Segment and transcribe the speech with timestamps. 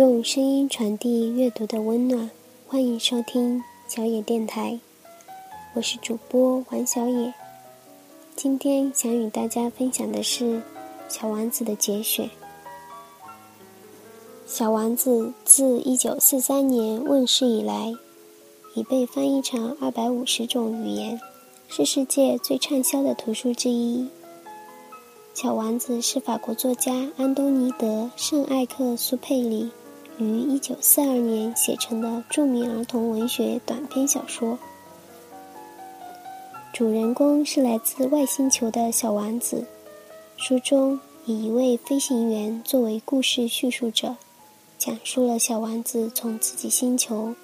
[0.00, 2.30] 用声音传递阅读的温暖，
[2.66, 4.80] 欢迎收听小野电台，
[5.74, 7.34] 我是主播王小野。
[8.34, 10.44] 今天想与大家分享的是
[11.06, 12.24] 《小王子》的节选。
[14.46, 17.92] 《小王子》自1943年问世以来，
[18.74, 21.20] 已被翻译成250种语言，
[21.68, 24.04] 是世界最畅销的图书之一。
[25.34, 29.70] 《小王子》是法国作家安东尼·德·圣艾克苏佩里
[30.20, 34.58] 于1942年写成的著名儿童文学短篇小说。
[36.74, 39.64] 主人公是来自外星球的小王子。
[40.36, 44.16] 书中以一位飞行员作为故事叙述者，
[44.78, 47.34] 讲述了小王子从自己星球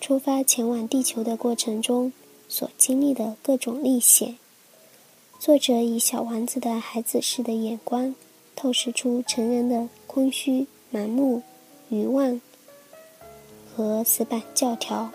[0.00, 2.12] 出发前往地球的过程中
[2.48, 4.36] 所经历的各种历险。
[5.38, 8.14] 作者以小王子的孩子式的眼光，
[8.54, 11.42] 透视出成人的空虚、盲目、
[11.88, 12.40] 愚妄
[13.74, 15.10] 和死板教条，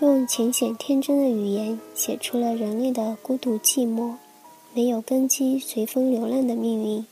[0.00, 4.14] 用浅显天真的语言写出了人类的孤独寂寞、
[4.74, 7.06] 没有根基、随风流浪的命运，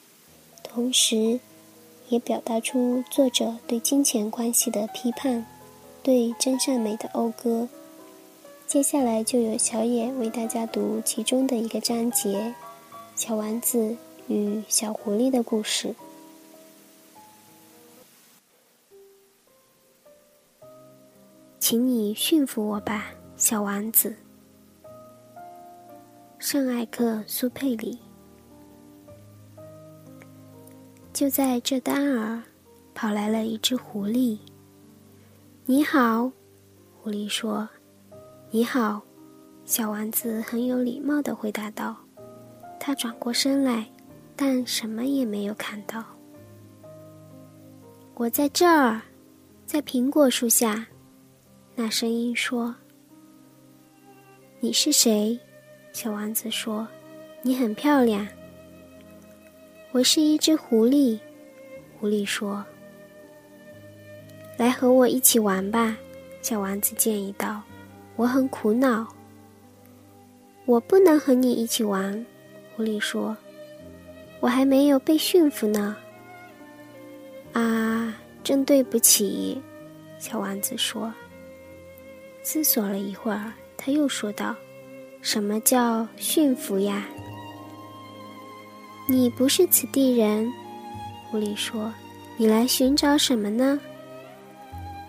[0.62, 1.38] 同时，
[2.08, 5.46] 也表达出作者对金钱关系的批判，
[6.02, 7.68] 对真善美的讴歌。
[8.66, 12.38] 接下来就由小野为大家读其中的一个章节
[13.14, 15.88] 《小丸子与小狐狸的故事》。
[21.68, 24.14] 请你驯服我吧，小王子。
[26.38, 27.98] 圣艾克苏佩里。
[31.12, 32.40] 就在这当儿，
[32.94, 34.38] 跑来了一只狐狸。
[35.64, 36.30] 你好，
[37.02, 37.68] 狐狸说。
[38.52, 39.02] 你好，
[39.64, 41.96] 小王子很有礼貌的回答道。
[42.78, 43.90] 他转过身来，
[44.36, 46.04] 但什么也没有看到。
[48.14, 49.02] 我在这儿，
[49.66, 50.86] 在苹果树下。
[51.78, 52.74] 那声音说
[54.60, 55.38] ：“你是谁？”
[55.92, 56.88] 小王子说
[57.44, 58.26] ：“你很漂亮。”
[59.92, 61.20] 我是一只狐狸，
[62.00, 62.64] 狐狸说
[64.56, 65.94] ：“来和我一起玩吧。”
[66.40, 67.62] 小王子建议道。
[68.16, 69.06] 我很苦恼。
[70.64, 72.24] 我不能和你一起玩，
[72.74, 73.36] 狐狸说。
[74.40, 75.94] 我还没有被驯服呢。
[77.52, 79.60] 啊，真对不起，
[80.18, 81.12] 小王子说。
[82.48, 84.54] 思索了一会儿，他又说道
[85.20, 87.04] ：“什么叫驯服呀？”
[89.10, 90.48] 你不是此地人，
[91.28, 91.92] 狐狸说。
[92.36, 93.80] 你来寻找什么呢？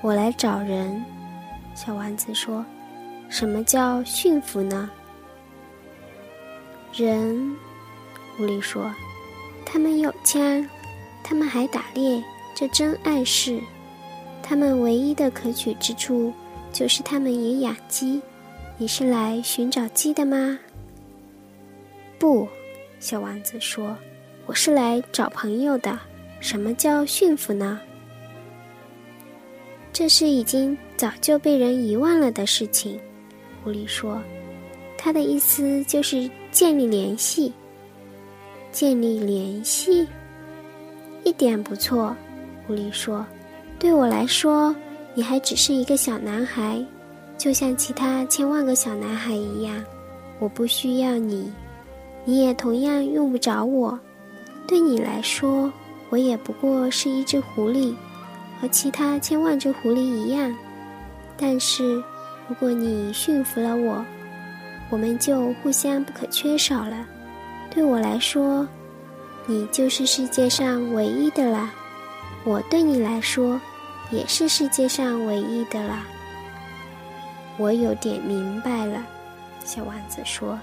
[0.01, 1.05] 我来找人，
[1.75, 2.65] 小王子说。
[3.29, 4.89] 什么叫驯服呢？
[6.91, 7.55] 人，
[8.35, 8.91] 狐狸说
[9.63, 10.67] ：“他们有枪，
[11.23, 12.23] 他们还打猎，
[12.55, 13.61] 这真碍事。
[14.41, 16.33] 他们唯一的可取之处，
[16.71, 18.21] 就是他们也养鸡。
[18.77, 20.59] 你是来寻找鸡的吗？”
[22.19, 22.47] 不，
[22.99, 23.97] 小王子说
[24.45, 25.99] ：“我是来找朋友的。
[26.39, 27.79] 什么叫驯服呢？
[29.91, 32.99] 这是已经早就被人遗忘了的事情。”
[33.63, 34.21] 狐狸说
[34.97, 37.51] ：“他的意思就是建立联系。
[38.71, 40.07] 建立联系，
[41.23, 42.15] 一点不错。”
[42.67, 43.25] 狐狸说
[43.79, 44.75] ：“对我来说，
[45.17, 46.79] 你还只是一个小男孩，
[47.39, 49.83] 就像其他千万个小男孩一样。
[50.37, 51.51] 我不需要你，
[52.23, 53.99] 你也同样用不着我。
[54.67, 55.73] 对你来说，
[56.11, 57.95] 我也不过是一只狐狸，
[58.61, 60.55] 和其他千万只狐狸一样。
[61.35, 61.95] 但是……”
[62.47, 64.05] 如果你驯服了我，
[64.91, 67.07] 我们就互相不可缺少了。
[67.71, 68.67] 对我来说，
[69.47, 71.71] 你就是世界上唯一的啦；
[72.45, 73.59] 我对你来说，
[74.11, 76.05] 也是世界上唯一的啦。
[77.57, 79.05] 我有点明白了，
[79.65, 80.59] 小王子说：“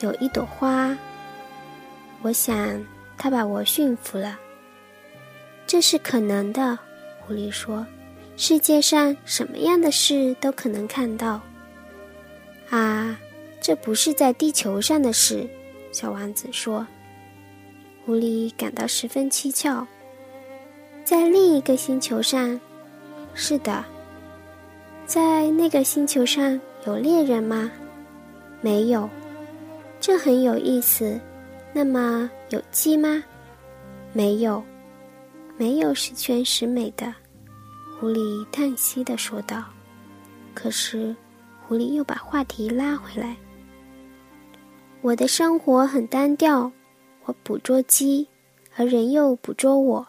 [0.00, 0.96] 有一朵花，
[2.22, 2.84] 我想
[3.16, 4.38] 它把我驯服了。
[5.66, 6.78] 这是可能的。”
[7.26, 7.86] 狐狸说。
[8.36, 11.42] 世界上什么样的事都可能看到。
[12.70, 13.14] 啊，
[13.60, 15.46] 这不是在地球上的事，
[15.92, 16.86] 小王子说。
[18.06, 19.86] 狐狸感到十分蹊跷。
[21.10, 22.60] 在另一个星球上，
[23.34, 23.84] 是的。
[25.06, 27.68] 在那个星球上有猎人吗？
[28.60, 29.10] 没有。
[29.98, 31.20] 这很有意思。
[31.72, 33.24] 那么有鸡吗？
[34.12, 34.62] 没有。
[35.56, 37.12] 没有十全十美的。
[37.98, 39.64] 狐狸叹息的说道
[40.54, 41.12] ：“可是，
[41.66, 43.36] 狐狸又把话题拉回来。
[45.00, 46.70] 我的生活很单调，
[47.24, 48.28] 我捕捉鸡，
[48.76, 50.06] 而人又捕捉我。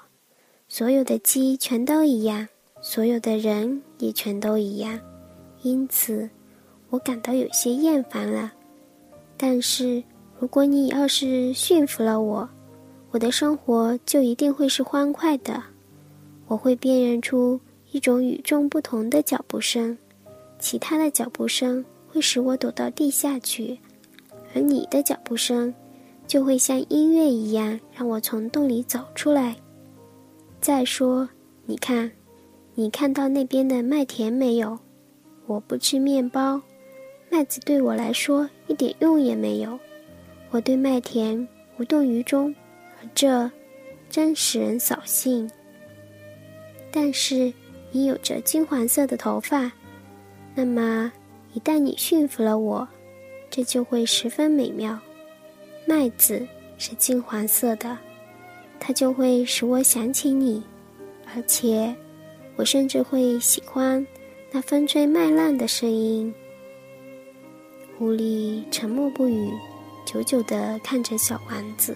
[0.73, 2.47] 所有的鸡全都一样，
[2.79, 4.97] 所有的人也全都一样，
[5.63, 6.29] 因此
[6.89, 8.49] 我感到有些厌烦了。
[9.35, 10.01] 但是，
[10.39, 12.49] 如果你要是驯服了我，
[13.09, 15.61] 我的生活就一定会是欢快的。
[16.47, 17.59] 我会辨认出
[17.91, 19.97] 一种与众不同的脚步声，
[20.57, 23.77] 其他的脚步声会使我躲到地下去，
[24.55, 25.73] 而你的脚步声
[26.25, 29.57] 就会像音乐一样让我从洞里走出来。
[30.61, 31.27] 再说，
[31.65, 32.11] 你看，
[32.75, 34.77] 你看到那边的麦田没有？
[35.47, 36.61] 我不吃面包，
[37.31, 39.79] 麦子对我来说一点用也没有。
[40.51, 41.47] 我对麦田
[41.79, 42.53] 无动于衷。
[43.01, 43.49] 而这
[44.07, 45.49] 真使人扫兴。
[46.91, 47.51] 但是
[47.89, 49.71] 你有着金黄色的头发，
[50.53, 51.11] 那么
[51.53, 52.87] 一旦你驯服了我，
[53.49, 54.99] 这就会十分美妙。
[55.87, 56.45] 麦子
[56.77, 57.97] 是金黄色的，
[58.83, 60.63] 它就会使我想起你，
[61.35, 61.95] 而且
[62.55, 64.05] 我甚至会喜欢
[64.51, 66.33] 那风吹麦浪的声音。
[67.95, 69.51] 狐狸沉默不语，
[70.03, 71.95] 久久地看着小丸子。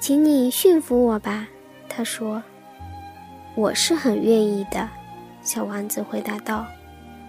[0.00, 1.46] 请你驯服我吧，
[1.88, 2.42] 他说。
[3.54, 4.90] 我是很愿意的，
[5.44, 6.66] 小王子回答道。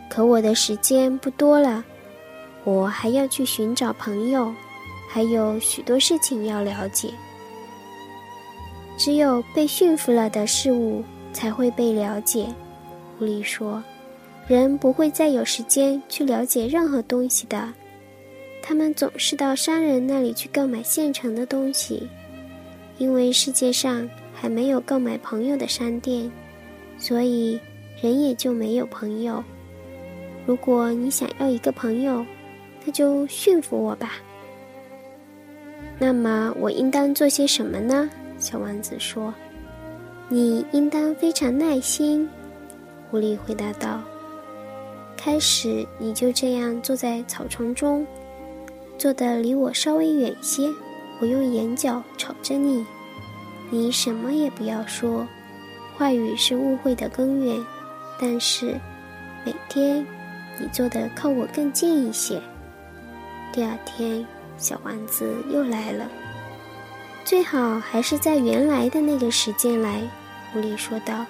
[0.09, 1.85] 可我的时间不多了，
[2.63, 4.51] 我还要去寻找朋友，
[5.07, 7.13] 还有许多事情要了解。
[8.97, 11.03] 只有被驯服了的事物
[11.33, 12.47] 才会被了解，
[13.17, 13.83] 狐狸说。
[14.47, 17.73] 人不会再有时间去了解任何东西的，
[18.61, 22.07] 他们总是到商人那里去购买现成的东西。
[22.99, 26.31] 因为世界上还没有购买朋友的商店，
[26.99, 27.59] 所以
[27.99, 29.43] 人也就没有朋友。
[30.45, 32.23] 如果你想要一个朋友，
[32.85, 34.13] 那就驯服我吧。
[35.97, 38.07] 那么我应当做些什么呢？
[38.45, 39.33] 小王子说
[40.29, 42.29] ：“你应当非常耐心。”
[43.09, 43.99] 狐狸回答道
[45.17, 48.05] ：“开始你就这样坐在草丛中，
[48.99, 50.69] 坐得离我稍微远一些。”
[51.19, 52.85] 我用眼角瞅着你，
[53.71, 55.25] 你什么也不要说。
[55.97, 57.57] 话语是误会的根源，
[58.19, 58.79] 但是
[59.43, 60.05] 每天
[60.59, 62.39] 你坐的靠我更近一些。
[63.51, 64.23] 第二天，
[64.57, 66.07] 小丸子又来了，
[67.25, 69.99] 最好还是在原来的那个时间来。
[70.53, 71.25] 狐狸说道：“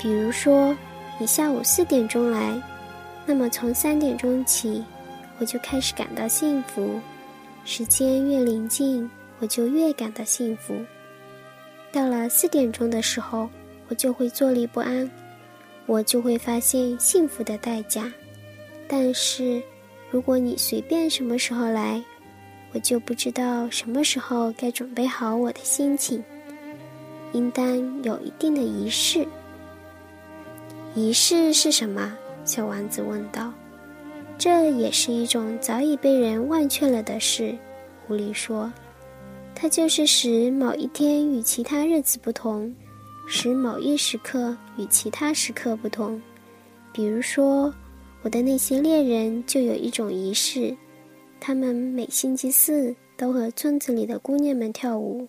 [0.00, 0.74] 比如说，
[1.18, 2.60] 你下午四点钟来，
[3.26, 4.82] 那么从三点钟起，
[5.38, 6.98] 我就开始感到幸福。”
[7.66, 9.08] 时间越临近，
[9.38, 10.74] 我就越感到幸福。
[11.92, 13.50] 到了四点钟的时候，
[13.88, 15.08] 我就会坐立不安，
[15.84, 18.10] 我就会发现幸福的代价。
[18.88, 19.62] 但是，
[20.10, 22.02] 如果你随便什么时候来，
[22.72, 26.22] 我就不知道什么时候该准备好我的心情。
[27.32, 29.26] 应当有一定的仪式。
[30.94, 32.16] 仪式是什么？
[32.44, 33.52] 小王子问道。
[34.38, 37.58] 这也是一种早已被人忘却了的事，
[38.06, 38.72] 狐狸说
[39.52, 42.72] ：“它就是使某一天与其他日子不同，
[43.26, 46.22] 使某一时刻与其他时刻不同。
[46.92, 47.74] 比如说，
[48.22, 50.74] 我的那些猎人就有一种仪式，
[51.40, 55.28] 他们每星期四都和村子里的姑娘们跳舞。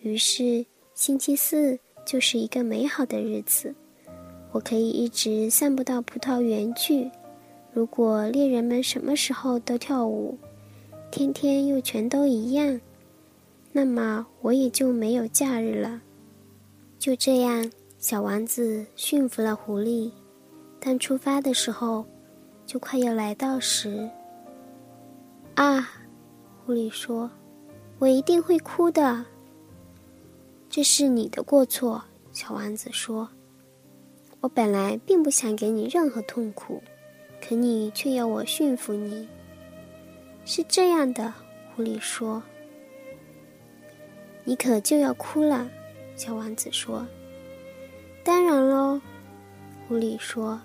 [0.00, 3.74] 于是，星期四就是一个美好的日子，
[4.52, 7.10] 我可以一直散步到葡萄园去。”
[7.74, 10.36] 如果猎人们什么时候都跳舞，
[11.10, 12.78] 天天又全都一样，
[13.72, 16.02] 那么我也就没有假日了。
[16.98, 20.10] 就这样，小王子驯服了狐狸。
[20.78, 22.04] 当出发的时候，
[22.66, 24.10] 就快要来到时，
[25.54, 25.88] 啊，
[26.64, 27.30] 狐狸说
[27.98, 29.24] ：“我一定会哭的。”
[30.70, 33.28] 这是你的过错，小王子说
[34.40, 36.82] ：“我本来并不想给你任何痛苦。”
[37.44, 39.28] 可你却要我驯服你，
[40.44, 41.34] 是这样的，
[41.74, 42.40] 狐狸说。
[44.44, 45.68] 你可就要哭了，
[46.14, 47.04] 小王子说。
[48.22, 49.00] 当然喽，
[49.88, 50.60] 狐狸说。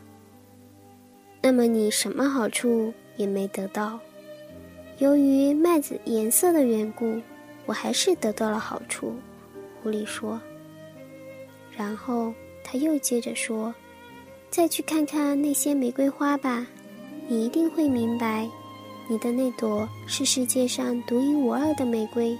[1.42, 4.00] 那么你什么好处也没得到？
[5.00, 7.22] 由于麦子颜色的缘故，
[7.68, 9.14] 我还是得到了好处，
[9.82, 10.42] 狐狸说。
[11.76, 13.74] 然后他又接着说。
[14.50, 16.66] 再去看看那些玫瑰花吧，
[17.28, 18.50] 你一定会明白，
[19.10, 22.36] 你的那朵是世界上独一无二的玫瑰。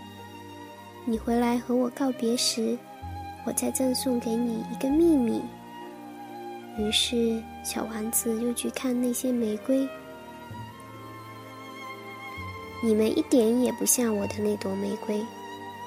[1.06, 2.78] 你回来和我告别时，
[3.46, 5.42] 我再赠送给你一个秘密。
[6.80, 9.88] 于是，小王子又去看那些玫瑰。
[12.84, 15.20] 你们一点也不像我的那朵玫瑰，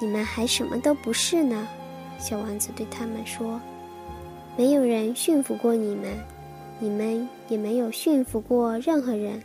[0.01, 1.67] 你们还什么都不是呢。
[2.19, 3.59] 小王子对他们说
[4.57, 6.11] ：“没有人驯服过你们，
[6.79, 9.41] 你们也没有驯服过任何人。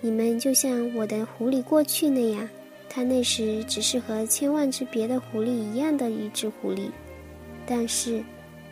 [0.00, 2.48] 你们就像我的狐狸过去那样，
[2.88, 6.90] 它那时只是和千万只别的狐狸一样的一只狐狸，
[7.64, 8.22] 但是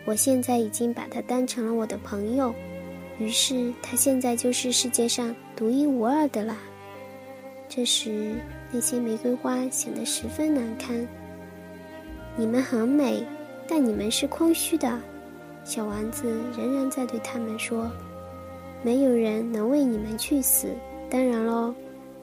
[0.05, 2.53] 我现在已经把它当成了我的朋友，
[3.19, 6.59] 于是它现在就是世界上独一无二的啦。”
[7.79, 8.35] 这时，
[8.73, 11.07] 那些玫瑰花显得十分难堪。
[12.37, 13.25] 你们很美，
[13.69, 14.99] 但你们是空虚的。
[15.63, 17.89] 小王子仍然在对他们说
[18.83, 20.75] ：“没有人能为你们去死。
[21.09, 21.73] 当然喽，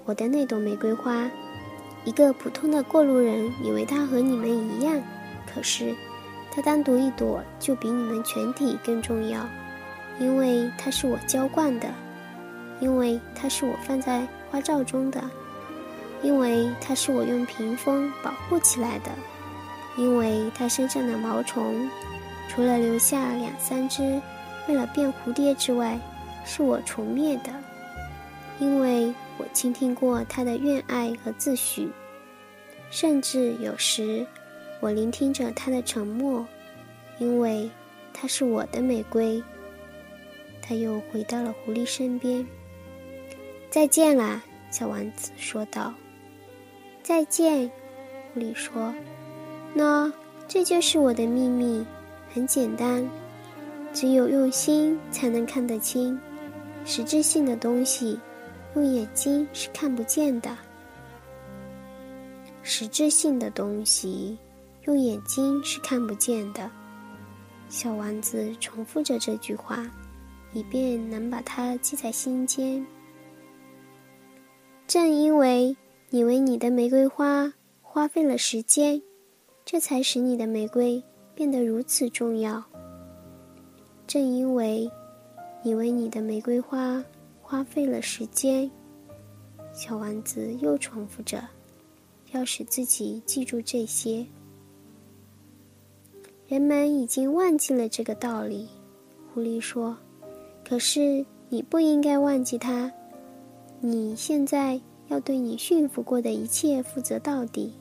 [0.04, 1.32] 我的那朵玫瑰花，
[2.04, 5.02] 一个普通的过路人以为它和你们一样，
[5.48, 5.96] 可是
[6.52, 9.48] 它单独一朵就比你们全体更重要，
[10.20, 11.88] 因为它是我浇灌的，
[12.82, 15.24] 因为它是我放在花罩中的，
[16.26, 19.12] 因为它是我用屏风保护起来的。”
[19.96, 21.88] 因为它身上的毛虫，
[22.50, 24.20] 除了留下两三只，
[24.68, 25.98] 为了变蝴蝶之外，
[26.44, 27.52] 是我除灭的。
[28.60, 31.88] 因为我倾听过它的怨爱和自诩，
[32.90, 34.26] 甚至有时，
[34.82, 36.46] 我聆听着它的沉默。
[37.18, 37.70] 因为
[38.12, 39.42] 它是我的玫瑰。
[40.62, 42.46] 他又回到了狐狸身边。
[43.70, 44.42] 再见啦，
[44.72, 45.94] 小王子说道。
[47.06, 47.70] 再见，
[48.34, 48.92] 狐狸说。
[49.76, 50.12] 那
[50.48, 51.86] 这就是我的秘密，
[52.34, 53.08] 很简单，
[53.94, 56.20] 只有用心才能看得清。
[56.84, 58.20] 实质性的东西，
[58.74, 60.58] 用眼睛是看不见的。
[62.64, 64.36] 实质性的东西，
[64.86, 66.72] 用眼睛是看不见的。
[67.70, 69.88] 小丸子重复着这句话，
[70.54, 72.84] 以便能把它记在心间。
[74.88, 75.78] 正因为
[76.16, 79.02] 你为你的玫瑰花花费了时间。
[79.66, 81.04] 这才使你的玫瑰
[81.34, 82.64] 变得如此重要。
[84.08, 84.90] 正因为，
[85.62, 87.04] 你为你的玫瑰花
[87.42, 88.72] 花费了时间，
[89.74, 91.46] 小丸子又重复着，
[92.32, 94.26] 要使自己记住这些。
[96.48, 98.70] 人们已经忘记了这个道理，
[99.34, 99.98] 狐狸说
[100.66, 102.90] ：“可是你不应该忘记它。
[103.82, 107.74] 你现在要对你驯服过的一切负责到底。”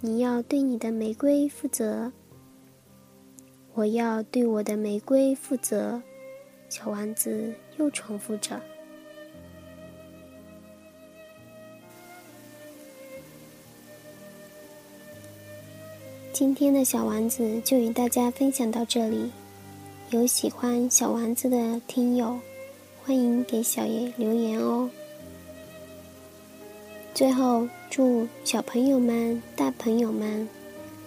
[0.00, 2.12] 你要对你的玫瑰负责，
[3.72, 6.02] 我要对我的玫瑰负责。
[6.68, 8.60] 小丸子又重复着。
[16.34, 19.30] 今天的小丸子就与大家分享到这里。
[20.10, 22.38] 有喜欢小丸子的听友，
[23.02, 24.90] 欢迎给小爷留言哦。
[27.14, 30.48] 最后，祝小朋友们、大朋友们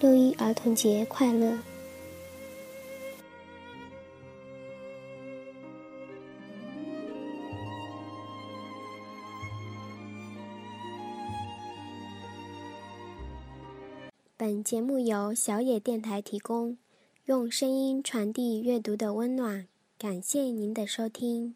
[0.00, 1.58] 六一儿童节快乐！
[14.38, 16.78] 本节目由小野电台提供，
[17.26, 19.66] 用声音传递阅读的温暖。
[19.98, 21.54] 感谢您的收听。